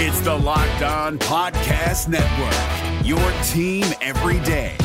It's 0.00 0.20
the 0.20 0.32
Locked 0.32 0.82
On 0.82 1.18
Podcast 1.18 2.06
Network, 2.06 3.04
your 3.04 3.18
team 3.42 3.84
every 4.00 4.38
day. 4.44 4.76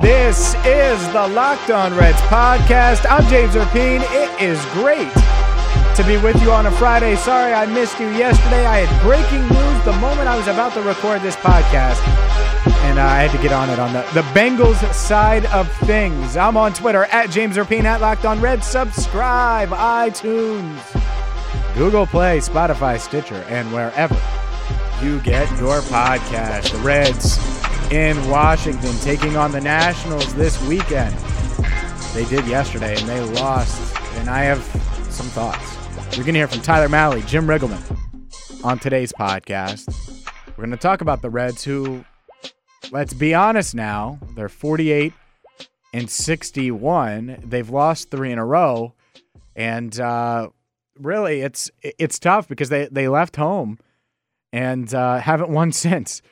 This 0.00 0.54
is 0.64 1.04
the 1.08 1.26
Locked 1.26 1.70
On 1.70 1.96
Reds 1.96 2.20
podcast. 2.28 3.10
I'm 3.10 3.28
James 3.28 3.54
Rapien. 3.54 4.02
It 4.10 4.40
is 4.40 4.64
great 4.66 5.12
to 5.96 6.04
be 6.06 6.16
with 6.22 6.40
you 6.42 6.52
on 6.52 6.66
a 6.66 6.70
Friday. 6.70 7.16
Sorry 7.16 7.52
I 7.52 7.66
missed 7.66 7.98
you 7.98 8.06
yesterday. 8.10 8.66
I 8.66 8.86
had 8.86 9.02
breaking 9.02 9.42
news 9.48 9.84
the 9.84 9.98
moment 10.00 10.28
I 10.28 10.36
was 10.36 10.46
about 10.46 10.74
to 10.74 10.82
record 10.82 11.22
this 11.22 11.34
podcast, 11.34 11.98
and 12.84 13.00
I 13.00 13.22
had 13.22 13.30
to 13.32 13.42
get 13.42 13.52
on 13.52 13.70
it 13.70 13.78
on 13.78 13.92
the, 13.92 14.02
the 14.14 14.22
Bengals 14.38 14.92
side 14.92 15.46
of 15.46 15.70
things. 15.78 16.36
I'm 16.36 16.56
on 16.56 16.72
Twitter 16.72 17.04
at 17.04 17.30
James 17.30 17.56
Rapien 17.56 17.84
at 17.84 18.00
Locked 18.00 18.24
On 18.24 18.40
Red. 18.40 18.62
Subscribe, 18.62 19.70
iTunes, 19.70 20.78
Google 21.74 22.06
Play, 22.06 22.38
Spotify, 22.38 23.00
Stitcher, 23.00 23.44
and 23.48 23.72
wherever 23.72 24.14
you 25.02 25.18
get 25.20 25.50
your 25.58 25.80
podcast. 25.82 26.72
The 26.72 26.78
Reds 26.78 27.38
in 27.90 28.16
Washington 28.28 28.94
taking 28.98 29.36
on 29.36 29.50
the 29.52 29.60
Nationals 29.60 30.32
this 30.34 30.62
weekend. 30.66 31.14
They 32.12 32.24
did 32.26 32.46
yesterday 32.46 32.96
and 32.98 33.08
they 33.08 33.20
lost, 33.20 33.96
and 34.18 34.28
I 34.28 34.42
have 34.42 34.62
some 35.10 35.26
thoughts. 35.26 35.74
You're 36.16 36.24
going 36.24 36.34
to 36.34 36.40
hear 36.40 36.48
from 36.48 36.60
Tyler 36.60 36.88
Mahle, 36.88 37.26
Jim 37.26 37.46
Riggleman 37.46 37.82
on 38.62 38.78
today's 38.78 39.12
podcast. 39.12 39.88
We're 40.50 40.64
going 40.64 40.70
to 40.70 40.76
talk 40.76 41.00
about 41.00 41.22
the 41.22 41.30
Reds, 41.30 41.64
who, 41.64 42.04
let's 42.90 43.14
be 43.14 43.34
honest 43.34 43.74
now, 43.74 44.18
they're 44.34 44.48
48 44.48 45.12
and 45.92 46.10
61. 46.10 47.42
They've 47.44 47.68
lost 47.68 48.10
three 48.10 48.32
in 48.32 48.38
a 48.38 48.44
row, 48.44 48.94
and 49.54 49.98
uh, 49.98 50.48
really, 50.98 51.40
it's 51.40 51.70
it's 51.82 52.18
tough 52.18 52.48
because 52.48 52.68
they 52.68 52.88
they 52.90 53.08
left 53.08 53.36
home 53.36 53.78
and 54.52 54.92
uh, 54.94 55.18
haven't 55.18 55.50
won 55.50 55.72
since. 55.86 56.22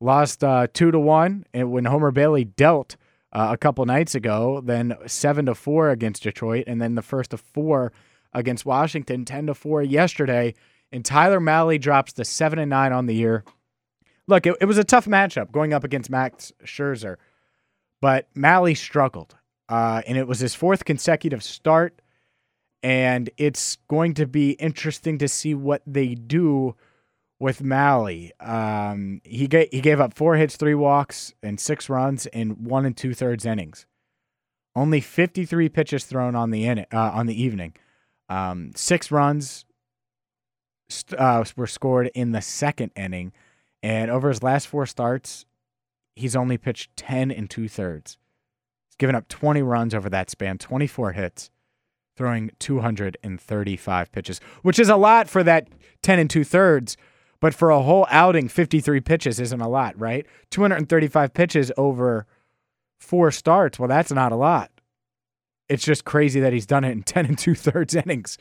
Lost 0.00 0.44
uh, 0.44 0.68
two 0.72 0.92
to 0.92 0.98
one, 0.98 1.44
and 1.52 1.72
when 1.72 1.84
Homer 1.84 2.12
Bailey 2.12 2.44
dealt 2.44 2.96
uh, 3.32 3.48
a 3.50 3.56
couple 3.56 3.84
nights 3.84 4.14
ago, 4.14 4.60
then 4.64 4.96
seven 5.06 5.46
to 5.46 5.54
four 5.54 5.90
against 5.90 6.22
Detroit, 6.22 6.64
and 6.68 6.80
then 6.80 6.94
the 6.94 7.02
first 7.02 7.34
of 7.34 7.40
four 7.40 7.92
against 8.32 8.66
Washington, 8.66 9.24
10 9.24 9.46
to 9.46 9.54
4 9.54 9.82
yesterday. 9.82 10.54
And 10.92 11.04
Tyler 11.04 11.40
Mahle 11.40 11.78
drops 11.78 12.12
the 12.12 12.24
7 12.24 12.58
and 12.58 12.70
9 12.70 12.92
on 12.92 13.06
the 13.06 13.14
year. 13.14 13.44
Look, 14.28 14.46
it, 14.46 14.56
it 14.60 14.66
was 14.66 14.78
a 14.78 14.84
tough 14.84 15.06
matchup 15.06 15.50
going 15.50 15.72
up 15.72 15.82
against 15.82 16.10
Max 16.10 16.52
Scherzer, 16.64 17.16
but 18.00 18.28
Mahle 18.36 18.76
struggled. 18.76 19.34
Uh, 19.68 20.02
and 20.06 20.16
it 20.16 20.28
was 20.28 20.38
his 20.38 20.54
fourth 20.54 20.84
consecutive 20.84 21.42
start. 21.42 22.00
And 22.82 23.28
it's 23.36 23.76
going 23.88 24.14
to 24.14 24.26
be 24.26 24.52
interesting 24.52 25.18
to 25.18 25.26
see 25.26 25.52
what 25.54 25.82
they 25.84 26.14
do 26.14 26.76
with 27.40 27.60
Mahle. 27.60 28.30
Um, 28.40 29.20
he, 29.24 29.48
ga- 29.48 29.68
he 29.72 29.80
gave 29.80 30.00
up 30.00 30.14
four 30.14 30.36
hits, 30.36 30.56
three 30.56 30.74
walks, 30.74 31.34
and 31.42 31.58
six 31.58 31.88
runs 31.88 32.26
in 32.26 32.64
one 32.64 32.86
and 32.86 32.96
two 32.96 33.14
thirds 33.14 33.44
innings. 33.44 33.86
Only 34.76 35.00
53 35.00 35.68
pitches 35.70 36.04
thrown 36.04 36.36
on 36.36 36.50
the 36.50 36.66
in- 36.66 36.86
uh, 36.92 37.10
on 37.14 37.26
the 37.26 37.42
evening. 37.42 37.74
Um, 38.28 38.72
six 38.76 39.10
runs 39.10 39.64
uh, 41.16 41.44
were 41.56 41.66
scored 41.66 42.10
in 42.14 42.32
the 42.32 42.42
second 42.42 42.92
inning, 42.94 43.32
and 43.82 44.10
over 44.10 44.28
his 44.28 44.42
last 44.42 44.66
four 44.66 44.86
starts, 44.86 45.46
he's 46.16 46.36
only 46.36 46.58
pitched 46.58 46.96
ten 46.96 47.30
and 47.30 47.48
two 47.48 47.68
thirds. 47.68 48.18
He's 48.88 48.96
given 48.96 49.14
up 49.14 49.28
twenty 49.28 49.62
runs 49.62 49.94
over 49.94 50.08
that 50.10 50.30
span, 50.30 50.58
twenty 50.58 50.86
four 50.86 51.12
hits, 51.12 51.50
throwing 52.16 52.50
two 52.58 52.80
hundred 52.80 53.16
and 53.22 53.40
thirty 53.40 53.76
five 53.76 54.10
pitches, 54.12 54.40
which 54.62 54.78
is 54.78 54.88
a 54.88 54.96
lot 54.96 55.28
for 55.28 55.42
that 55.44 55.68
ten 56.02 56.18
and 56.18 56.30
two 56.30 56.44
thirds. 56.44 56.96
But 57.40 57.54
for 57.54 57.70
a 57.70 57.82
whole 57.82 58.04
outing, 58.10 58.48
53 58.48 59.00
pitches 59.00 59.38
isn't 59.38 59.60
a 59.60 59.68
lot, 59.68 59.98
right? 59.98 60.26
235 60.50 61.32
pitches 61.32 61.70
over 61.76 62.26
four 62.98 63.30
starts. 63.30 63.78
Well, 63.78 63.88
that's 63.88 64.10
not 64.10 64.32
a 64.32 64.36
lot. 64.36 64.72
It's 65.68 65.84
just 65.84 66.04
crazy 66.04 66.40
that 66.40 66.52
he's 66.52 66.66
done 66.66 66.84
it 66.84 66.90
in 66.90 67.02
10 67.04 67.26
and 67.26 67.38
two 67.38 67.54
thirds 67.54 67.94
innings. 67.94 68.38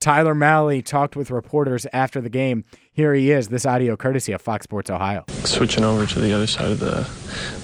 Tyler 0.00 0.34
Mahle 0.34 0.84
talked 0.84 1.16
with 1.16 1.30
reporters 1.30 1.86
after 1.92 2.20
the 2.20 2.28
game. 2.28 2.64
Here 2.92 3.14
he 3.14 3.30
is. 3.30 3.48
This 3.48 3.66
audio 3.66 3.96
courtesy 3.96 4.32
of 4.32 4.42
Fox 4.42 4.64
Sports 4.64 4.90
Ohio. 4.90 5.24
Switching 5.44 5.84
over 5.84 6.06
to 6.06 6.20
the 6.20 6.32
other 6.32 6.46
side 6.46 6.70
of 6.70 6.80
the 6.80 7.08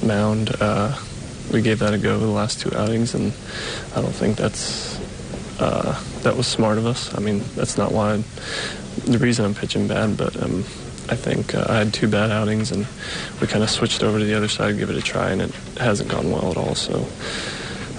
mound, 0.06 0.50
uh, 0.60 0.98
we 1.52 1.62
gave 1.62 1.78
that 1.80 1.94
a 1.94 1.98
go 1.98 2.18
the 2.18 2.26
last 2.26 2.60
two 2.60 2.74
outings, 2.76 3.14
and 3.14 3.32
I 3.94 4.00
don't 4.00 4.14
think 4.14 4.36
that's 4.36 4.98
uh, 5.60 6.00
that 6.22 6.36
was 6.36 6.46
smart 6.46 6.78
of 6.78 6.86
us. 6.86 7.14
I 7.14 7.20
mean, 7.20 7.42
that's 7.54 7.76
not 7.76 7.92
why 7.92 8.14
I'm, 8.14 8.24
the 9.04 9.18
reason 9.18 9.44
I'm 9.44 9.54
pitching 9.54 9.86
bad, 9.86 10.16
but 10.16 10.40
um, 10.42 10.60
I 11.08 11.16
think 11.16 11.54
uh, 11.54 11.66
I 11.68 11.78
had 11.78 11.94
two 11.94 12.08
bad 12.08 12.30
outings, 12.30 12.72
and 12.72 12.86
we 13.40 13.46
kind 13.46 13.62
of 13.62 13.70
switched 13.70 14.02
over 14.02 14.18
to 14.18 14.24
the 14.24 14.34
other 14.34 14.48
side, 14.48 14.78
give 14.78 14.90
it 14.90 14.96
a 14.96 15.02
try, 15.02 15.30
and 15.30 15.42
it 15.42 15.54
hasn't 15.78 16.10
gone 16.10 16.30
well 16.30 16.50
at 16.50 16.56
all. 16.56 16.74
So 16.74 17.00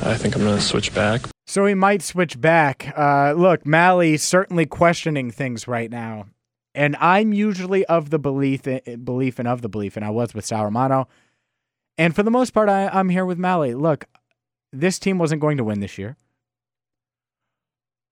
I 0.02 0.16
think 0.18 0.36
I'm 0.36 0.42
going 0.42 0.56
to 0.56 0.62
switch 0.62 0.94
back. 0.94 1.33
So 1.53 1.68
he 1.68 1.75
might 1.75 2.02
switch 2.02 2.41
back. 2.41 2.91
Uh, 2.97 3.34
look, 3.38 3.64
Mahle's 3.64 4.24
certainly 4.24 4.66
questioning 4.66 5.30
things 5.30 5.68
right 5.68 5.91
now. 5.91 6.25
And 6.74 6.96
I'm 6.96 7.31
usually 7.31 7.86
of 7.86 8.09
the 8.09 8.18
belief, 8.18 8.66
eh, 8.66 8.80
belief 8.96 9.38
and 9.38 9.47
of 9.47 9.62
the 9.62 9.69
belief, 9.69 9.96
and 9.96 10.03
I 10.03 10.09
was 10.09 10.34
with 10.34 10.47
Sal 10.47 10.64
Romano. 10.64 11.08
And 11.96 12.16
for 12.16 12.24
the 12.24 12.31
most 12.31 12.56
part, 12.56 12.69
I, 12.69 12.88
I'm 12.88 13.09
here 13.09 13.24
with 13.24 13.38
Mahle. 13.38 13.80
Look, 13.80 14.06
this 14.72 14.97
team 14.97 15.19
wasn't 15.19 15.41
going 15.41 15.58
to 15.58 15.64
win 15.64 15.80
this 15.80 16.00
year. 16.00 16.18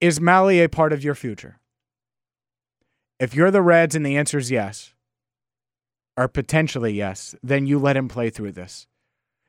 Is 0.00 0.20
Mahle 0.20 0.62
a 0.64 0.68
part 0.68 0.92
of 0.92 1.02
your 1.02 1.16
future? 1.16 1.58
If 3.18 3.34
you're 3.34 3.50
the 3.50 3.60
Reds 3.60 3.96
and 3.96 4.06
the 4.06 4.16
answer 4.16 4.38
is 4.38 4.52
yes, 4.52 4.94
or 6.16 6.28
potentially 6.28 6.92
yes, 6.92 7.34
then 7.42 7.66
you 7.66 7.80
let 7.80 7.96
him 7.96 8.06
play 8.06 8.30
through 8.30 8.52
this. 8.52 8.86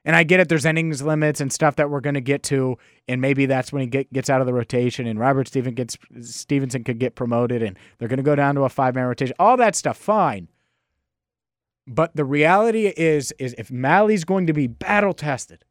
And 0.05 0.15
I 0.15 0.23
get 0.23 0.41
it. 0.41 0.49
There's 0.49 0.65
innings 0.65 1.01
limits 1.01 1.39
and 1.39 1.51
stuff 1.51 1.77
that 1.77 1.89
we're 1.89 2.01
going 2.01 2.15
to 2.15 2.21
get 2.21 2.43
to, 2.43 2.77
and 3.07 3.21
maybe 3.21 3.45
that's 3.45 3.71
when 3.71 3.81
he 3.81 3.87
get, 3.87 4.11
gets 4.11 4.29
out 4.29 4.41
of 4.41 4.47
the 4.47 4.53
rotation, 4.53 5.07
and 5.07 5.17
Robert 5.17 5.47
Steven 5.47 5.73
gets 5.73 5.97
Stephenson 6.21 6.83
could 6.83 6.99
get 6.99 7.15
promoted, 7.15 7.63
and 7.63 7.77
they're 7.97 8.09
going 8.09 8.17
to 8.17 8.23
go 8.23 8.35
down 8.35 8.55
to 8.55 8.63
a 8.63 8.69
five 8.69 8.95
man 8.95 9.05
rotation. 9.05 9.35
All 9.39 9.55
that 9.57 9.75
stuff, 9.75 9.97
fine. 9.97 10.49
But 11.87 12.15
the 12.15 12.25
reality 12.25 12.87
is, 12.87 13.33
is 13.39 13.55
if 13.57 13.71
Mahle's 13.71 14.23
going 14.23 14.47
to 14.47 14.53
be 14.53 14.67
battle 14.67 15.13
tested 15.13 15.63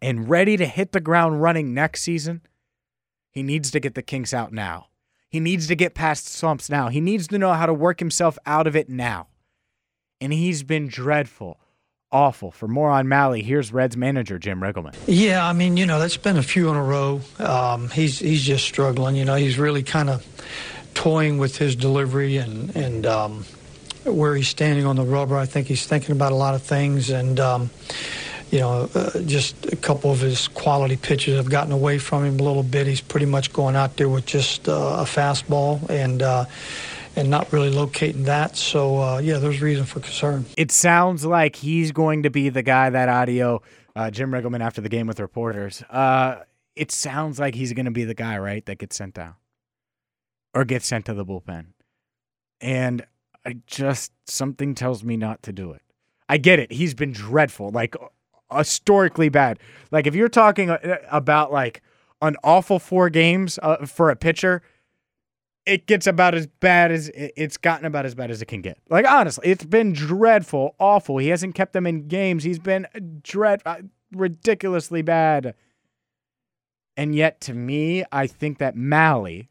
and 0.00 0.28
ready 0.28 0.56
to 0.56 0.66
hit 0.66 0.92
the 0.92 1.00
ground 1.00 1.42
running 1.42 1.74
next 1.74 2.02
season, 2.02 2.42
he 3.30 3.42
needs 3.42 3.70
to 3.70 3.80
get 3.80 3.94
the 3.94 4.02
kinks 4.02 4.32
out 4.32 4.52
now. 4.52 4.88
He 5.28 5.40
needs 5.40 5.66
to 5.66 5.76
get 5.76 5.94
past 5.94 6.26
slumps 6.26 6.70
now. 6.70 6.88
He 6.88 7.00
needs 7.00 7.28
to 7.28 7.38
know 7.38 7.52
how 7.52 7.66
to 7.66 7.74
work 7.74 8.00
himself 8.00 8.38
out 8.46 8.66
of 8.66 8.74
it 8.74 8.88
now. 8.88 9.28
And 10.20 10.32
he's 10.32 10.62
been 10.62 10.88
dreadful 10.88 11.60
awful. 12.12 12.50
For 12.50 12.68
more 12.68 12.90
on 12.90 13.06
Mahle, 13.06 13.42
here's 13.42 13.72
Reds 13.72 13.96
manager 13.96 14.38
Jim 14.38 14.60
Riggleman. 14.60 14.94
Yeah, 15.06 15.46
I 15.46 15.52
mean, 15.52 15.76
you 15.76 15.86
know, 15.86 15.98
that's 15.98 16.16
been 16.16 16.36
a 16.36 16.42
few 16.42 16.68
in 16.70 16.76
a 16.76 16.82
row. 16.82 17.20
Um, 17.38 17.88
he's 17.90 18.18
he's 18.18 18.42
just 18.42 18.64
struggling. 18.64 19.16
You 19.16 19.24
know, 19.24 19.36
he's 19.36 19.58
really 19.58 19.82
kind 19.82 20.10
of 20.10 20.26
toying 20.94 21.38
with 21.38 21.56
his 21.56 21.76
delivery 21.76 22.36
and 22.36 22.74
and 22.76 23.06
um, 23.06 23.44
where 24.04 24.34
he's 24.34 24.48
standing 24.48 24.86
on 24.86 24.96
the 24.96 25.04
rubber. 25.04 25.36
I 25.36 25.46
think 25.46 25.66
he's 25.66 25.86
thinking 25.86 26.12
about 26.12 26.32
a 26.32 26.36
lot 26.36 26.54
of 26.54 26.62
things 26.62 27.10
and. 27.10 27.38
Um, 27.40 27.70
you 28.50 28.60
know, 28.60 28.88
uh, 28.94 29.20
just 29.26 29.66
a 29.66 29.76
couple 29.76 30.10
of 30.10 30.20
his 30.20 30.48
quality 30.48 30.96
pitches 30.96 31.36
have 31.36 31.50
gotten 31.50 31.70
away 31.70 31.98
from 31.98 32.24
him 32.24 32.40
a 32.40 32.42
little 32.42 32.62
bit. 32.62 32.86
He's 32.86 33.02
pretty 33.02 33.26
much 33.26 33.52
going 33.52 33.76
out 33.76 33.98
there 33.98 34.08
with 34.08 34.24
just 34.24 34.70
uh, 34.70 34.72
a 34.72 35.04
fastball, 35.04 35.86
and 35.90 36.22
uh, 36.22 36.46
and 37.18 37.28
not 37.28 37.52
really 37.52 37.70
locating 37.70 38.22
that. 38.24 38.56
So, 38.56 39.02
uh, 39.02 39.18
yeah, 39.18 39.38
there's 39.38 39.60
reason 39.60 39.84
for 39.84 40.00
concern. 40.00 40.46
It 40.56 40.70
sounds 40.70 41.24
like 41.24 41.56
he's 41.56 41.90
going 41.90 42.22
to 42.22 42.30
be 42.30 42.48
the 42.48 42.62
guy 42.62 42.90
that 42.90 43.08
audio, 43.08 43.60
uh, 43.96 44.10
Jim 44.10 44.30
Riggleman, 44.30 44.60
after 44.60 44.80
the 44.80 44.88
game 44.88 45.06
with 45.06 45.18
reporters. 45.18 45.82
Uh, 45.90 46.42
it 46.76 46.92
sounds 46.92 47.40
like 47.40 47.56
he's 47.56 47.72
going 47.72 47.86
to 47.86 47.90
be 47.90 48.04
the 48.04 48.14
guy, 48.14 48.38
right, 48.38 48.64
that 48.66 48.78
gets 48.78 48.96
sent 48.96 49.14
down 49.14 49.34
or 50.54 50.64
gets 50.64 50.86
sent 50.86 51.06
to 51.06 51.14
the 51.14 51.24
bullpen. 51.24 51.66
And 52.60 53.04
I 53.44 53.56
just, 53.66 54.12
something 54.26 54.74
tells 54.74 55.02
me 55.02 55.16
not 55.16 55.42
to 55.42 55.52
do 55.52 55.72
it. 55.72 55.82
I 56.28 56.38
get 56.38 56.58
it. 56.58 56.70
He's 56.70 56.94
been 56.94 57.12
dreadful, 57.12 57.70
like 57.70 57.96
historically 58.54 59.28
bad. 59.28 59.58
Like, 59.90 60.06
if 60.06 60.14
you're 60.14 60.28
talking 60.28 60.70
uh, 60.70 60.98
about 61.10 61.50
like 61.52 61.82
an 62.22 62.36
awful 62.44 62.78
four 62.78 63.10
games 63.10 63.58
uh, 63.62 63.86
for 63.86 64.10
a 64.10 64.16
pitcher, 64.16 64.62
it 65.68 65.86
gets 65.86 66.06
about 66.06 66.34
as 66.34 66.46
bad 66.46 66.90
as 66.90 67.10
it's 67.14 67.58
gotten 67.58 67.84
about 67.84 68.06
as 68.06 68.14
bad 68.14 68.30
as 68.30 68.40
it 68.40 68.46
can 68.46 68.62
get. 68.62 68.78
Like 68.88 69.06
honestly, 69.06 69.48
it's 69.48 69.64
been 69.64 69.92
dreadful, 69.92 70.74
awful. 70.80 71.18
He 71.18 71.28
hasn't 71.28 71.54
kept 71.54 71.74
them 71.74 71.86
in 71.86 72.08
games. 72.08 72.42
He's 72.42 72.58
been 72.58 72.86
dread, 73.22 73.60
uh, 73.66 73.82
ridiculously 74.10 75.02
bad. 75.02 75.54
And 76.96 77.14
yet, 77.14 77.40
to 77.42 77.54
me, 77.54 78.04
I 78.10 78.26
think 78.26 78.58
that 78.58 78.74
Mahle 78.74 79.48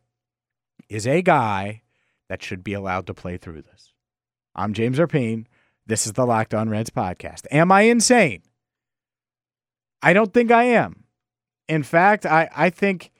is 0.89 1.07
a 1.07 1.21
guy 1.21 1.83
that 2.29 2.43
should 2.43 2.63
be 2.63 2.73
allowed 2.73 3.07
to 3.07 3.13
play 3.13 3.37
through 3.37 3.61
this. 3.61 3.93
I'm 4.55 4.73
James 4.73 4.97
Rapien. 4.97 5.45
This 5.85 6.05
is 6.07 6.13
the 6.13 6.25
Locked 6.25 6.53
On 6.53 6.67
Reds 6.67 6.89
podcast. 6.89 7.45
Am 7.51 7.71
I 7.71 7.81
insane? 7.81 8.41
I 10.01 10.13
don't 10.13 10.33
think 10.33 10.51
I 10.51 10.63
am. 10.63 11.05
In 11.69 11.83
fact, 11.83 12.25
I, 12.25 12.49
I 12.55 12.69
think 12.69 13.11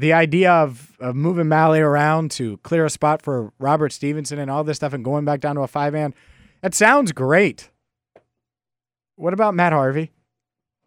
the 0.00 0.14
idea 0.14 0.50
of, 0.50 0.96
of 0.98 1.14
moving 1.14 1.44
Mahle 1.46 1.78
around 1.78 2.30
to 2.32 2.56
clear 2.58 2.86
a 2.86 2.90
spot 2.90 3.20
for 3.20 3.52
Robert 3.58 3.92
Stephenson 3.92 4.38
and 4.38 4.50
all 4.50 4.64
this 4.64 4.78
stuff 4.78 4.94
and 4.94 5.04
going 5.04 5.26
back 5.26 5.40
down 5.40 5.56
to 5.56 5.60
a 5.60 5.66
five 5.66 5.92
man, 5.92 6.14
that 6.62 6.74
sounds 6.74 7.12
great. 7.12 7.70
What 9.16 9.34
about 9.34 9.54
Matt 9.54 9.74
Harvey? 9.74 10.10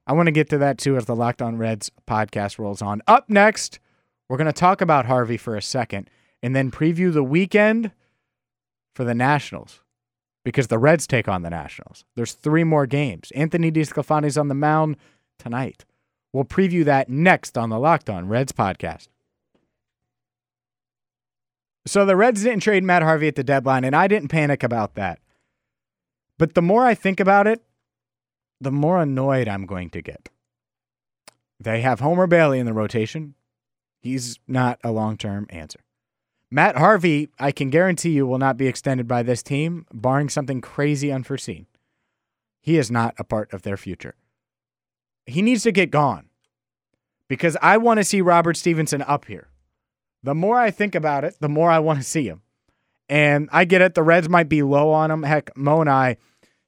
I 0.07 0.13
want 0.13 0.27
to 0.27 0.31
get 0.31 0.49
to 0.49 0.57
that 0.57 0.79
too 0.79 0.97
as 0.97 1.05
the 1.05 1.15
Locked 1.15 1.43
On 1.43 1.57
Reds 1.57 1.91
podcast 2.07 2.57
rolls 2.57 2.81
on. 2.81 3.03
Up 3.07 3.29
next, 3.29 3.79
we're 4.27 4.37
going 4.37 4.47
to 4.47 4.51
talk 4.51 4.81
about 4.81 5.05
Harvey 5.05 5.37
for 5.37 5.55
a 5.55 5.61
second 5.61 6.09
and 6.41 6.55
then 6.55 6.71
preview 6.71 7.13
the 7.13 7.23
weekend 7.23 7.91
for 8.95 9.03
the 9.03 9.13
Nationals 9.13 9.81
because 10.43 10.67
the 10.67 10.79
Reds 10.79 11.05
take 11.05 11.27
on 11.27 11.43
the 11.43 11.51
Nationals. 11.51 12.03
There's 12.15 12.33
three 12.33 12.63
more 12.63 12.87
games. 12.87 13.31
Anthony 13.35 13.71
DeSclafani's 13.71 14.39
on 14.39 14.47
the 14.47 14.55
mound 14.55 14.97
tonight. 15.37 15.85
We'll 16.33 16.45
preview 16.45 16.83
that 16.85 17.09
next 17.09 17.57
on 17.57 17.69
the 17.69 17.79
Locked 17.79 18.09
On 18.09 18.27
Reds 18.27 18.51
podcast. 18.51 19.07
So 21.85 22.05
the 22.05 22.15
Reds 22.15 22.43
didn't 22.43 22.63
trade 22.63 22.83
Matt 22.83 23.03
Harvey 23.03 23.27
at 23.27 23.35
the 23.35 23.43
deadline, 23.43 23.83
and 23.83 23.95
I 23.95 24.07
didn't 24.07 24.29
panic 24.29 24.63
about 24.63 24.95
that. 24.95 25.19
But 26.37 26.55
the 26.55 26.61
more 26.61 26.85
I 26.85 26.95
think 26.95 27.19
about 27.19 27.45
it, 27.45 27.61
the 28.59 28.71
more 28.71 29.01
annoyed 29.01 29.47
I'm 29.47 29.65
going 29.65 29.89
to 29.91 30.01
get. 30.01 30.29
They 31.59 31.81
have 31.81 31.99
Homer 31.99 32.27
Bailey 32.27 32.59
in 32.59 32.65
the 32.65 32.73
rotation. 32.73 33.35
He's 33.99 34.39
not 34.47 34.79
a 34.83 34.91
long 34.91 35.17
term 35.17 35.45
answer. 35.49 35.79
Matt 36.49 36.77
Harvey, 36.77 37.29
I 37.39 37.51
can 37.51 37.69
guarantee 37.69 38.11
you, 38.11 38.27
will 38.27 38.37
not 38.37 38.57
be 38.57 38.67
extended 38.67 39.07
by 39.07 39.23
this 39.23 39.43
team, 39.43 39.85
barring 39.93 40.29
something 40.29 40.61
crazy 40.61 41.11
unforeseen. 41.11 41.67
He 42.61 42.77
is 42.77 42.91
not 42.91 43.15
a 43.17 43.23
part 43.23 43.51
of 43.53 43.63
their 43.63 43.77
future. 43.77 44.15
He 45.25 45.41
needs 45.41 45.63
to 45.63 45.71
get 45.71 45.91
gone 45.91 46.27
because 47.27 47.57
I 47.61 47.77
want 47.77 47.99
to 47.99 48.03
see 48.03 48.21
Robert 48.21 48.57
Stephenson 48.57 49.01
up 49.01 49.25
here. 49.25 49.47
The 50.23 50.35
more 50.35 50.59
I 50.59 50.71
think 50.71 50.95
about 50.95 51.23
it, 51.23 51.35
the 51.39 51.49
more 51.49 51.69
I 51.69 51.79
want 51.79 51.99
to 51.99 52.05
see 52.05 52.27
him. 52.27 52.41
And 53.09 53.49
I 53.51 53.65
get 53.65 53.81
it. 53.81 53.93
The 53.93 54.03
Reds 54.03 54.29
might 54.29 54.49
be 54.49 54.63
low 54.63 54.91
on 54.91 55.11
him. 55.11 55.23
Heck, 55.23 55.55
Mo 55.57 55.81
and 55.81 55.89
I 55.89 56.17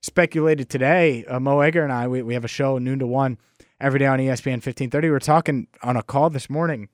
speculated 0.02 0.70
today. 0.70 1.26
Uh, 1.26 1.40
Mo 1.40 1.62
Egger 1.62 1.84
and 1.84 1.92
I, 1.92 2.08
we, 2.08 2.22
we 2.22 2.34
have 2.34 2.46
a 2.46 2.50
show 2.50 2.78
noon 2.78 3.00
to 3.00 3.08
one 3.08 3.38
every 3.80 4.00
day 4.00 4.06
on 4.06 4.20
ESPN 4.20 4.62
1530. 4.62 5.08
We 5.08 5.12
were 5.12 5.20
talking 5.20 5.68
on 5.82 5.98
a 5.98 6.04
call 6.04 6.30
this 6.30 6.50
morning 6.50 6.90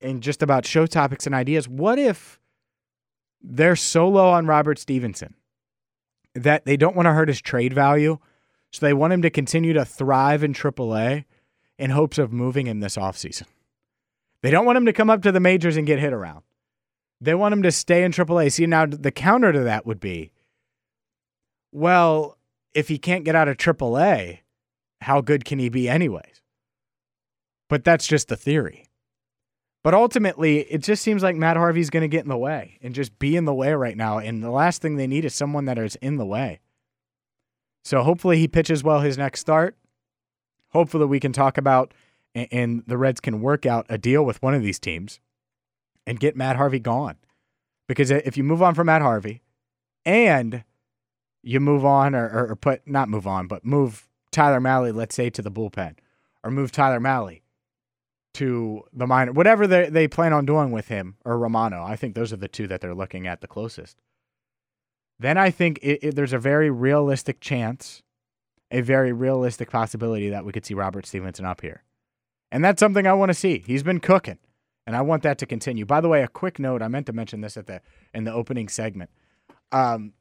and 0.00 0.22
just 0.22 0.42
about 0.42 0.66
show 0.66 0.86
topics 0.86 1.26
and 1.26 1.34
ideas. 1.34 1.68
What 1.68 1.98
if 1.98 2.40
they're 3.42 3.76
so 3.76 4.08
low 4.08 4.30
on 4.30 4.46
Robert 4.46 4.78
Stephenson 4.78 5.34
that 6.34 6.64
they 6.64 6.76
don't 6.76 6.96
want 6.96 7.06
to 7.06 7.12
hurt 7.12 7.28
his 7.28 7.40
trade 7.40 7.72
value? 7.72 8.18
So 8.72 8.86
they 8.86 8.92
want 8.92 9.12
him 9.12 9.22
to 9.22 9.30
continue 9.30 9.72
to 9.72 9.84
thrive 9.84 10.44
in 10.44 10.52
AAA 10.52 11.24
in 11.78 11.90
hopes 11.90 12.18
of 12.18 12.32
moving 12.32 12.66
him 12.66 12.80
this 12.80 12.96
offseason. 12.96 13.46
They 14.42 14.50
don't 14.50 14.64
want 14.64 14.78
him 14.78 14.86
to 14.86 14.92
come 14.92 15.10
up 15.10 15.22
to 15.22 15.32
the 15.32 15.40
majors 15.40 15.76
and 15.76 15.86
get 15.86 15.98
hit 15.98 16.12
around. 16.12 16.42
They 17.20 17.34
want 17.34 17.52
him 17.52 17.62
to 17.62 17.72
stay 17.72 18.04
in 18.04 18.12
AAA. 18.12 18.52
See, 18.52 18.66
now 18.66 18.86
the 18.86 19.10
counter 19.10 19.52
to 19.52 19.60
that 19.60 19.86
would 19.86 20.00
be 20.00 20.32
well, 21.72 22.36
if 22.74 22.88
he 22.88 22.98
can't 22.98 23.24
get 23.24 23.36
out 23.36 23.48
of 23.48 23.56
AAA, 23.56 24.40
how 25.00 25.20
good 25.20 25.44
can 25.44 25.58
he 25.58 25.68
be, 25.68 25.88
anyways? 25.88 26.42
But 27.68 27.84
that's 27.84 28.06
just 28.06 28.28
the 28.28 28.36
theory. 28.36 28.86
But 29.82 29.94
ultimately, 29.94 30.60
it 30.60 30.82
just 30.82 31.02
seems 31.02 31.22
like 31.22 31.36
Matt 31.36 31.56
Harvey's 31.56 31.90
going 31.90 32.02
to 32.02 32.08
get 32.08 32.24
in 32.24 32.28
the 32.28 32.36
way 32.36 32.78
and 32.82 32.94
just 32.94 33.18
be 33.18 33.36
in 33.36 33.46
the 33.46 33.54
way 33.54 33.72
right 33.72 33.96
now. 33.96 34.18
And 34.18 34.42
the 34.42 34.50
last 34.50 34.82
thing 34.82 34.96
they 34.96 35.06
need 35.06 35.24
is 35.24 35.34
someone 35.34 35.64
that 35.66 35.78
is 35.78 35.96
in 35.96 36.16
the 36.16 36.26
way. 36.26 36.60
So 37.82 38.02
hopefully 38.02 38.38
he 38.38 38.48
pitches 38.48 38.84
well 38.84 39.00
his 39.00 39.18
next 39.18 39.40
start. 39.40 39.76
Hopefully 40.68 41.06
we 41.06 41.20
can 41.20 41.32
talk 41.32 41.58
about 41.58 41.94
and 42.34 42.84
the 42.86 42.96
Reds 42.96 43.20
can 43.20 43.40
work 43.40 43.66
out 43.66 43.86
a 43.88 43.98
deal 43.98 44.24
with 44.24 44.40
one 44.42 44.54
of 44.54 44.62
these 44.62 44.78
teams 44.78 45.20
and 46.06 46.20
get 46.20 46.36
Matt 46.36 46.56
Harvey 46.56 46.78
gone. 46.78 47.16
Because 47.88 48.10
if 48.10 48.36
you 48.36 48.44
move 48.44 48.62
on 48.62 48.74
from 48.74 48.86
Matt 48.86 49.02
Harvey 49.02 49.42
and 50.04 50.64
you 51.42 51.58
move 51.58 51.84
on 51.84 52.14
or, 52.14 52.48
or, 52.50 52.56
put, 52.56 52.86
not 52.86 53.08
move 53.08 53.26
on, 53.26 53.48
but 53.48 53.64
move 53.64 54.08
Tyler 54.30 54.60
Mahle, 54.60 54.94
let's 54.94 55.14
say, 55.14 55.28
to 55.30 55.42
the 55.42 55.50
bullpen 55.50 55.96
or 56.44 56.50
move 56.50 56.70
Tyler 56.70 57.00
Mahle 57.00 57.40
to 58.34 58.84
the 58.92 59.06
minor, 59.06 59.32
whatever 59.32 59.66
they, 59.66 59.88
they 59.88 60.06
plan 60.06 60.32
on 60.32 60.46
doing 60.46 60.70
with 60.70 60.86
him 60.86 61.16
or 61.24 61.36
Romano. 61.36 61.82
I 61.82 61.96
think 61.96 62.14
those 62.14 62.32
are 62.32 62.36
the 62.36 62.46
two 62.46 62.68
that 62.68 62.80
they're 62.80 62.94
looking 62.94 63.26
at 63.26 63.40
the 63.40 63.48
closest. 63.48 63.96
Then 65.20 65.36
I 65.36 65.50
think 65.50 65.78
it, 65.82 65.98
it, 66.02 66.16
there's 66.16 66.32
a 66.32 66.38
very 66.38 66.70
realistic 66.70 67.40
chance, 67.40 68.02
a 68.70 68.80
very 68.80 69.12
realistic 69.12 69.70
possibility 69.70 70.30
that 70.30 70.46
we 70.46 70.52
could 70.52 70.64
see 70.64 70.72
Robert 70.72 71.04
Stephenson 71.04 71.44
up 71.44 71.60
here. 71.60 71.84
And 72.50 72.64
that's 72.64 72.80
something 72.80 73.06
I 73.06 73.12
want 73.12 73.28
to 73.28 73.34
see. 73.34 73.62
He's 73.66 73.82
been 73.82 74.00
cooking, 74.00 74.38
and 74.86 74.96
I 74.96 75.02
want 75.02 75.22
that 75.24 75.36
to 75.38 75.46
continue. 75.46 75.84
By 75.84 76.00
the 76.00 76.08
way, 76.08 76.22
a 76.22 76.28
quick 76.28 76.58
note, 76.58 76.80
I 76.80 76.88
meant 76.88 77.04
to 77.06 77.12
mention 77.12 77.42
this 77.42 77.58
at 77.58 77.66
the 77.66 77.82
in 78.14 78.24
the 78.24 78.32
opening 78.32 78.68
segment. 78.68 79.10
Um, 79.70 80.14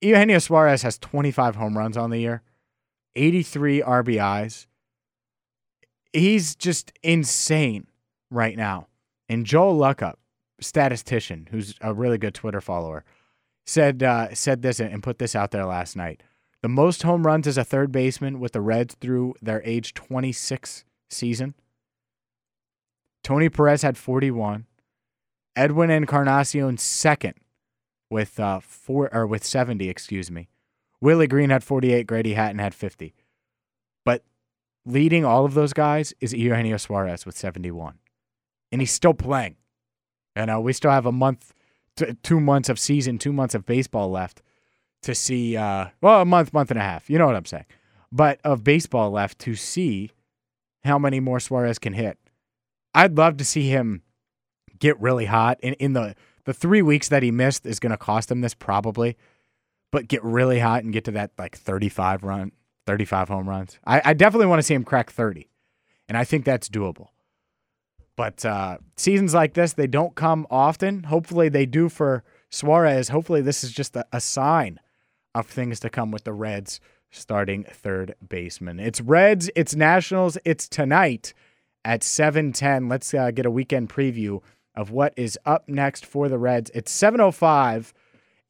Eugenio 0.00 0.38
Suarez 0.38 0.82
has 0.82 0.96
25 0.96 1.56
home 1.56 1.76
runs 1.76 1.96
on 1.96 2.10
the 2.10 2.18
year, 2.18 2.42
83 3.16 3.82
RBIs, 3.82 4.66
he's 6.12 6.54
just 6.54 6.92
insane 7.02 7.88
right 8.30 8.56
now. 8.56 8.86
And 9.28 9.44
Joel 9.44 9.78
Luckup, 9.78 10.14
statistician, 10.60 11.48
who's 11.50 11.74
a 11.80 11.92
really 11.92 12.18
good 12.18 12.34
Twitter 12.34 12.60
follower, 12.60 13.04
said 13.70 14.02
uh, 14.02 14.34
said 14.34 14.62
this 14.62 14.80
and 14.80 15.02
put 15.02 15.18
this 15.18 15.36
out 15.36 15.52
there 15.52 15.64
last 15.64 15.96
night. 15.96 16.22
The 16.62 16.68
most 16.68 17.04
home 17.04 17.26
runs 17.26 17.46
as 17.46 17.56
a 17.56 17.64
third 17.64 17.92
baseman 17.92 18.40
with 18.40 18.52
the 18.52 18.60
Reds 18.60 18.96
through 19.00 19.34
their 19.40 19.62
age 19.64 19.94
26 19.94 20.84
season. 21.08 21.54
Tony 23.22 23.48
Perez 23.48 23.82
had 23.82 23.96
41. 23.96 24.66
Edwin 25.56 25.90
Encarnacion 25.90 26.78
second 26.78 27.34
with 28.10 28.40
uh 28.40 28.60
four 28.60 29.08
or 29.14 29.26
with 29.26 29.44
70, 29.44 29.88
excuse 29.88 30.30
me. 30.30 30.48
Willie 31.00 31.28
Greene 31.28 31.50
had 31.50 31.64
48, 31.64 32.06
Grady 32.06 32.34
Hatton 32.34 32.58
had 32.58 32.74
50 32.74 33.14
But 34.04 34.24
leading 34.84 35.24
all 35.24 35.44
of 35.44 35.54
those 35.54 35.72
guys 35.72 36.12
is 36.20 36.34
Eugenio 36.34 36.76
Suarez 36.76 37.24
with 37.24 37.36
71. 37.36 37.98
And 38.72 38.82
he's 38.82 38.92
still 38.92 39.14
playing. 39.14 39.56
You 40.36 40.46
know, 40.46 40.60
we 40.60 40.72
still 40.72 40.90
have 40.90 41.06
a 41.06 41.12
month, 41.12 41.52
t- 42.06 42.14
two 42.22 42.40
months 42.40 42.68
of 42.68 42.78
season, 42.78 43.18
two 43.18 43.32
months 43.32 43.54
of 43.54 43.64
baseball 43.66 44.10
left 44.10 44.42
to 45.02 45.14
see, 45.14 45.56
uh, 45.56 45.86
well, 46.00 46.20
a 46.20 46.24
month, 46.24 46.52
month 46.52 46.70
and 46.70 46.78
a 46.78 46.82
half. 46.82 47.08
You 47.08 47.18
know 47.18 47.26
what 47.26 47.36
I'm 47.36 47.44
saying. 47.44 47.66
But 48.12 48.40
of 48.44 48.64
baseball 48.64 49.10
left 49.10 49.38
to 49.40 49.54
see 49.54 50.10
how 50.84 50.98
many 50.98 51.20
more 51.20 51.40
Suarez 51.40 51.78
can 51.78 51.92
hit. 51.92 52.18
I'd 52.94 53.16
love 53.16 53.36
to 53.36 53.44
see 53.44 53.68
him 53.68 54.02
get 54.78 55.00
really 55.00 55.26
hot. 55.26 55.58
In, 55.62 55.74
in 55.74 55.92
the, 55.92 56.16
the 56.44 56.54
three 56.54 56.82
weeks 56.82 57.08
that 57.08 57.22
he 57.22 57.30
missed 57.30 57.66
is 57.66 57.78
going 57.78 57.90
to 57.90 57.96
cost 57.96 58.30
him 58.30 58.40
this 58.40 58.54
probably, 58.54 59.16
but 59.92 60.08
get 60.08 60.24
really 60.24 60.58
hot 60.58 60.82
and 60.82 60.92
get 60.92 61.04
to 61.04 61.12
that 61.12 61.30
like 61.38 61.56
35 61.56 62.24
run, 62.24 62.52
35 62.86 63.28
home 63.28 63.48
runs. 63.48 63.78
I, 63.86 64.02
I 64.04 64.12
definitely 64.14 64.46
want 64.46 64.58
to 64.58 64.64
see 64.64 64.74
him 64.74 64.84
crack 64.84 65.10
30, 65.10 65.48
and 66.08 66.16
I 66.16 66.24
think 66.24 66.44
that's 66.44 66.68
doable. 66.68 67.08
But 68.20 68.44
uh, 68.44 68.76
seasons 68.98 69.32
like 69.32 69.54
this, 69.54 69.72
they 69.72 69.86
don't 69.86 70.14
come 70.14 70.46
often. 70.50 71.04
Hopefully, 71.04 71.48
they 71.48 71.64
do 71.64 71.88
for 71.88 72.22
Suarez. 72.50 73.08
Hopefully, 73.08 73.40
this 73.40 73.64
is 73.64 73.72
just 73.72 73.96
a, 73.96 74.04
a 74.12 74.20
sign 74.20 74.78
of 75.34 75.46
things 75.46 75.80
to 75.80 75.88
come 75.88 76.10
with 76.10 76.24
the 76.24 76.34
Reds 76.34 76.80
starting 77.10 77.64
third 77.64 78.14
baseman. 78.28 78.78
It's 78.78 79.00
Reds, 79.00 79.50
it's 79.56 79.74
Nationals, 79.74 80.36
it's 80.44 80.68
tonight 80.68 81.32
at 81.82 82.02
7:10. 82.02 82.90
Let's 82.90 83.14
uh, 83.14 83.30
get 83.30 83.46
a 83.46 83.50
weekend 83.50 83.88
preview 83.88 84.42
of 84.74 84.90
what 84.90 85.14
is 85.16 85.38
up 85.46 85.66
next 85.66 86.04
for 86.04 86.28
the 86.28 86.36
Reds. 86.36 86.70
It's 86.74 86.92
7:05 86.92 87.94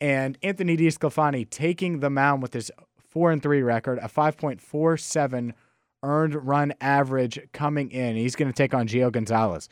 and 0.01 0.37
Anthony 0.43 0.77
DeSclafani 0.77 1.49
taking 1.49 2.01
the 2.01 2.11
mound 2.11 2.43
with 2.43 2.55
his 2.55 2.73
four 3.09 3.31
and 3.31 3.41
three 3.41 3.63
record, 3.63 4.01
a 4.03 4.09
5.47 4.09 5.53
earned 6.03 6.35
run 6.47 6.75
average 6.81 7.39
coming 7.53 7.91
in. 7.91 8.17
He's 8.17 8.37
going 8.37 8.51
to 8.51 8.57
take 8.57 8.75
on 8.75 8.89
Gio 8.89 9.13
Gonzalez, 9.13 9.69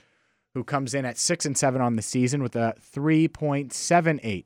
who 0.55 0.65
comes 0.65 0.95
in 0.95 1.05
at 1.05 1.19
six 1.19 1.47
and 1.47 1.57
seven 1.57 1.81
on 1.81 1.97
the 1.97 2.03
season 2.03 2.43
with 2.43 2.57
a 2.57 2.75
3.78 2.95 4.45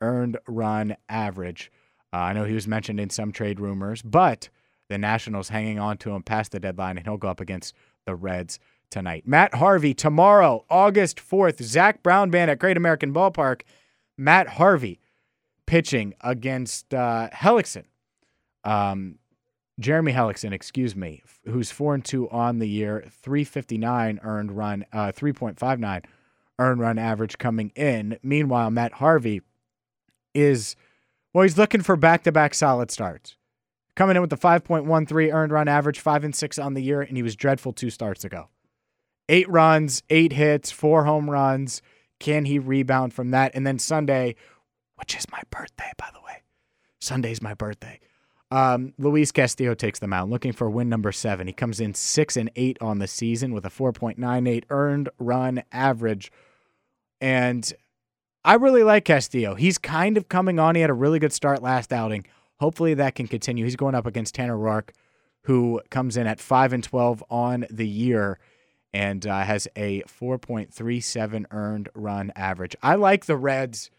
earned 0.00 0.38
run 0.46 0.96
average. 1.08 1.72
Uh, 2.12 2.18
I 2.18 2.32
know 2.32 2.44
he 2.44 2.54
was 2.54 2.68
mentioned 2.68 3.00
in 3.00 3.10
some 3.10 3.32
trade 3.32 3.60
rumors, 3.60 4.02
but 4.02 4.48
the 4.88 4.98
Nationals 4.98 5.50
hanging 5.50 5.78
on 5.78 5.98
to 5.98 6.10
him 6.10 6.22
past 6.22 6.52
the 6.52 6.60
deadline, 6.60 6.96
and 6.96 7.06
he'll 7.06 7.18
go 7.18 7.28
up 7.28 7.40
against 7.40 7.74
the 8.06 8.14
Reds 8.14 8.58
tonight. 8.90 9.26
Matt 9.26 9.54
Harvey 9.54 9.92
tomorrow, 9.92 10.64
August 10.70 11.18
4th, 11.18 11.62
Zac 11.62 12.02
Brown 12.02 12.30
Band 12.30 12.50
at 12.50 12.58
Great 12.58 12.76
American 12.76 13.12
Ballpark. 13.12 13.62
Matt 14.16 14.48
Harvey 14.48 14.98
pitching 15.66 16.14
against 16.22 16.94
uh, 16.94 17.28
Hellickson 17.32 17.84
um, 18.64 19.17
Jeremy 19.78 20.12
Hellickson, 20.12 20.52
excuse 20.52 20.96
me, 20.96 21.22
who's 21.44 21.70
four 21.70 21.94
and 21.94 22.04
two 22.04 22.28
on 22.30 22.58
the 22.58 22.68
year, 22.68 23.04
three 23.10 23.44
fifty 23.44 23.78
nine 23.78 24.18
earned 24.22 24.52
run, 24.52 24.84
uh, 24.92 25.12
three 25.12 25.32
point 25.32 25.58
five 25.58 25.78
nine 25.78 26.02
earned 26.58 26.80
run 26.80 26.98
average 26.98 27.38
coming 27.38 27.70
in. 27.76 28.18
Meanwhile, 28.22 28.70
Matt 28.70 28.94
Harvey 28.94 29.42
is 30.34 30.76
well, 31.32 31.42
he's 31.42 31.58
looking 31.58 31.82
for 31.82 31.96
back 31.96 32.24
to 32.24 32.32
back 32.32 32.54
solid 32.54 32.90
starts 32.90 33.36
coming 33.98 34.14
in 34.14 34.22
with 34.22 34.30
the 34.30 34.36
5.13 34.36 35.34
earned 35.34 35.50
run 35.50 35.66
average, 35.66 35.98
5 35.98 36.22
and 36.22 36.34
6 36.34 36.58
on 36.58 36.74
the 36.74 36.82
year, 36.82 37.02
and 37.02 37.16
he 37.16 37.22
was 37.22 37.34
dreadful 37.34 37.72
two 37.72 37.90
starts 37.90 38.24
ago. 38.24 38.48
Eight 39.28 39.48
runs, 39.48 40.04
eight 40.08 40.32
hits, 40.32 40.70
four 40.70 41.04
home 41.04 41.28
runs. 41.28 41.82
Can 42.20 42.44
he 42.44 42.60
rebound 42.60 43.12
from 43.12 43.32
that? 43.32 43.50
And 43.54 43.66
then 43.66 43.80
Sunday, 43.80 44.36
which 44.94 45.16
is 45.16 45.26
my 45.32 45.42
birthday, 45.50 45.90
by 45.98 46.08
the 46.14 46.20
way. 46.20 46.42
Sunday's 47.00 47.42
my 47.42 47.54
birthday. 47.54 47.98
Um, 48.50 48.94
Luis 48.98 49.30
Castillo 49.30 49.74
takes 49.74 49.98
the 49.98 50.06
mound, 50.06 50.30
looking 50.30 50.52
for 50.52 50.70
win 50.70 50.88
number 50.88 51.12
seven. 51.12 51.46
He 51.46 51.52
comes 51.52 51.80
in 51.80 51.94
six 51.94 52.36
and 52.36 52.50
eight 52.56 52.78
on 52.80 52.98
the 52.98 53.06
season 53.06 53.52
with 53.52 53.66
a 53.66 53.70
4.98 53.70 54.64
earned 54.70 55.10
run 55.18 55.62
average. 55.70 56.32
And 57.20 57.70
I 58.44 58.54
really 58.54 58.82
like 58.82 59.04
Castillo. 59.04 59.54
He's 59.54 59.76
kind 59.76 60.16
of 60.16 60.28
coming 60.28 60.58
on. 60.58 60.74
He 60.74 60.80
had 60.80 60.90
a 60.90 60.94
really 60.94 61.18
good 61.18 61.32
start 61.32 61.62
last 61.62 61.92
outing. 61.92 62.24
Hopefully 62.58 62.94
that 62.94 63.14
can 63.14 63.28
continue. 63.28 63.64
He's 63.64 63.76
going 63.76 63.94
up 63.94 64.06
against 64.06 64.34
Tanner 64.34 64.56
Roark, 64.56 64.90
who 65.42 65.82
comes 65.90 66.16
in 66.16 66.26
at 66.26 66.40
five 66.40 66.72
and 66.72 66.82
12 66.82 67.22
on 67.30 67.66
the 67.70 67.86
year 67.86 68.38
and 68.94 69.26
uh, 69.26 69.40
has 69.40 69.68
a 69.76 70.02
4.37 70.02 71.44
earned 71.50 71.88
run 71.94 72.32
average. 72.34 72.74
I 72.82 72.94
like 72.94 73.26
the 73.26 73.36
Reds 73.36 73.90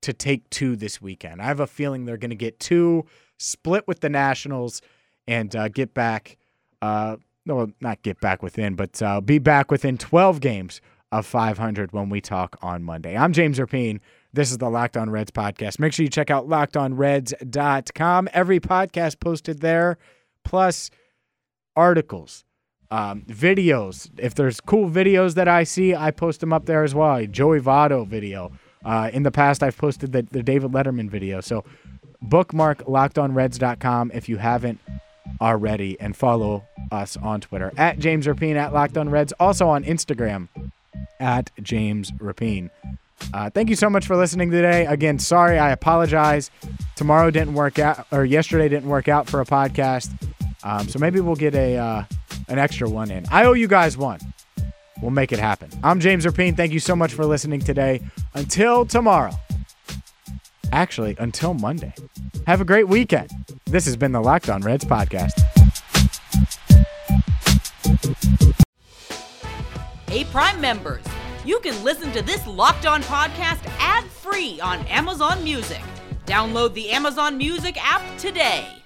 to 0.00 0.12
take 0.12 0.48
two 0.50 0.74
this 0.74 1.00
weekend. 1.00 1.42
I 1.42 1.44
have 1.44 1.60
a 1.60 1.66
feeling 1.66 2.04
they're 2.04 2.16
going 2.16 2.30
to 2.30 2.36
get 2.36 2.58
two 2.58 3.04
split 3.42 3.86
with 3.86 4.00
the 4.00 4.08
Nationals, 4.08 4.80
and 5.26 5.54
uh, 5.54 5.68
get 5.68 5.94
back. 5.94 6.38
Uh, 6.80 7.16
no, 7.44 7.72
not 7.80 8.02
get 8.02 8.20
back 8.20 8.42
within, 8.42 8.74
but 8.74 9.02
uh, 9.02 9.20
be 9.20 9.38
back 9.38 9.70
within 9.70 9.98
12 9.98 10.40
games 10.40 10.80
of 11.10 11.26
500 11.26 11.92
when 11.92 12.08
we 12.08 12.20
talk 12.20 12.56
on 12.62 12.82
Monday. 12.82 13.16
I'm 13.16 13.32
James 13.32 13.58
Rapien. 13.58 14.00
This 14.32 14.50
is 14.50 14.58
the 14.58 14.70
Locked 14.70 14.96
On 14.96 15.10
Reds 15.10 15.30
podcast. 15.30 15.78
Make 15.78 15.92
sure 15.92 16.04
you 16.04 16.08
check 16.08 16.30
out 16.30 16.48
lockedonreds.com. 16.48 18.28
Every 18.32 18.60
podcast 18.60 19.20
posted 19.20 19.60
there, 19.60 19.98
plus 20.44 20.90
articles, 21.76 22.44
um, 22.90 23.22
videos. 23.22 24.10
If 24.18 24.34
there's 24.34 24.60
cool 24.60 24.88
videos 24.88 25.34
that 25.34 25.48
I 25.48 25.64
see, 25.64 25.94
I 25.94 26.12
post 26.12 26.40
them 26.40 26.52
up 26.52 26.64
there 26.64 26.82
as 26.82 26.94
well. 26.94 27.16
A 27.16 27.26
Joey 27.26 27.60
Votto 27.60 28.06
video. 28.06 28.52
Uh, 28.84 29.10
in 29.12 29.22
the 29.22 29.30
past, 29.30 29.62
I've 29.62 29.76
posted 29.76 30.12
the, 30.12 30.22
the 30.22 30.42
David 30.42 30.72
Letterman 30.72 31.10
video. 31.10 31.40
So 31.40 31.64
bookmark 32.22 32.78
lockedonreds.com 32.84 34.12
if 34.14 34.28
you 34.28 34.38
haven't 34.38 34.80
already 35.40 35.98
and 36.00 36.16
follow 36.16 36.64
us 36.90 37.16
on 37.16 37.40
Twitter 37.40 37.72
at 37.76 37.98
James 37.98 38.26
Rapien 38.26 38.56
at 38.56 38.72
Locked 38.72 38.96
On 38.96 39.08
Reds, 39.08 39.32
also 39.38 39.68
on 39.68 39.84
Instagram 39.84 40.48
at 41.20 41.50
James 41.62 42.10
Rapien. 42.12 42.70
Uh, 43.32 43.50
thank 43.50 43.70
you 43.70 43.76
so 43.76 43.88
much 43.88 44.06
for 44.06 44.16
listening 44.16 44.50
today. 44.50 44.84
Again, 44.86 45.18
sorry, 45.18 45.58
I 45.58 45.70
apologize. 45.70 46.50
Tomorrow 46.96 47.30
didn't 47.30 47.54
work 47.54 47.78
out, 47.78 48.06
or 48.10 48.24
yesterday 48.24 48.68
didn't 48.68 48.88
work 48.88 49.08
out 49.08 49.28
for 49.28 49.40
a 49.40 49.44
podcast. 49.44 50.10
Um, 50.64 50.88
so 50.88 50.98
maybe 50.98 51.20
we'll 51.20 51.36
get 51.36 51.54
a 51.54 51.76
uh, 51.76 52.04
an 52.48 52.58
extra 52.58 52.88
one 52.88 53.10
in. 53.10 53.24
I 53.30 53.44
owe 53.44 53.52
you 53.52 53.68
guys 53.68 53.96
one. 53.96 54.18
We'll 55.00 55.10
make 55.10 55.32
it 55.32 55.38
happen. 55.38 55.70
I'm 55.82 55.98
James 55.98 56.24
Rapien. 56.24 56.56
Thank 56.56 56.72
you 56.72 56.80
so 56.80 56.94
much 56.94 57.12
for 57.12 57.26
listening 57.26 57.60
today. 57.60 58.00
Until 58.34 58.86
tomorrow. 58.86 59.32
Actually, 60.70 61.16
until 61.18 61.54
Monday. 61.54 61.92
Have 62.46 62.60
a 62.60 62.64
great 62.64 62.88
weekend. 62.88 63.30
This 63.66 63.84
has 63.86 63.96
been 63.96 64.12
the 64.12 64.20
Locked 64.20 64.50
On 64.50 64.60
Reds 64.62 64.84
podcast. 64.84 65.38
Hey, 70.08 70.24
Prime 70.24 70.60
members, 70.60 71.04
you 71.44 71.60
can 71.60 71.82
listen 71.84 72.10
to 72.12 72.22
this 72.22 72.44
Locked 72.46 72.84
On 72.84 73.02
podcast 73.02 73.64
ad 73.78 74.04
free 74.04 74.60
on 74.60 74.80
Amazon 74.86 75.42
Music. 75.44 75.80
Download 76.26 76.74
the 76.74 76.90
Amazon 76.90 77.38
Music 77.38 77.76
app 77.80 78.02
today. 78.18 78.81